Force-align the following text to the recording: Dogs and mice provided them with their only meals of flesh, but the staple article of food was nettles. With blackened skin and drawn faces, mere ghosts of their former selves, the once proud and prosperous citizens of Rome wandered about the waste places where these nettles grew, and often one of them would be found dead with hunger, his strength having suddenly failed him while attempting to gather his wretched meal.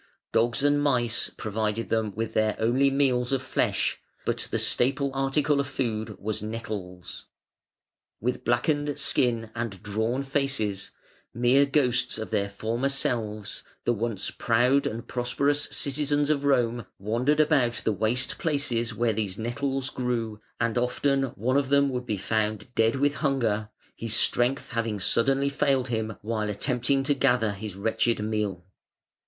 Dogs 0.31 0.63
and 0.63 0.81
mice 0.81 1.29
provided 1.29 1.89
them 1.89 2.15
with 2.15 2.33
their 2.33 2.55
only 2.57 2.89
meals 2.89 3.31
of 3.31 3.43
flesh, 3.43 3.99
but 4.25 4.47
the 4.49 4.57
staple 4.57 5.11
article 5.13 5.59
of 5.59 5.67
food 5.67 6.17
was 6.19 6.41
nettles. 6.41 7.27
With 8.19 8.43
blackened 8.43 8.97
skin 8.97 9.51
and 9.53 9.83
drawn 9.83 10.23
faces, 10.23 10.89
mere 11.35 11.67
ghosts 11.67 12.17
of 12.17 12.31
their 12.31 12.49
former 12.49 12.89
selves, 12.89 13.63
the 13.85 13.93
once 13.93 14.31
proud 14.31 14.87
and 14.87 15.07
prosperous 15.07 15.65
citizens 15.65 16.31
of 16.31 16.45
Rome 16.45 16.87
wandered 16.97 17.39
about 17.39 17.81
the 17.83 17.93
waste 17.93 18.39
places 18.39 18.95
where 18.95 19.13
these 19.13 19.37
nettles 19.37 19.91
grew, 19.91 20.41
and 20.59 20.79
often 20.79 21.25
one 21.35 21.57
of 21.57 21.69
them 21.69 21.89
would 21.89 22.07
be 22.07 22.17
found 22.17 22.73
dead 22.73 22.95
with 22.95 23.13
hunger, 23.13 23.69
his 23.95 24.15
strength 24.15 24.69
having 24.71 24.99
suddenly 24.99 25.49
failed 25.49 25.89
him 25.89 26.17
while 26.23 26.49
attempting 26.49 27.03
to 27.03 27.13
gather 27.13 27.51
his 27.51 27.75
wretched 27.75 28.19
meal. 28.19 28.65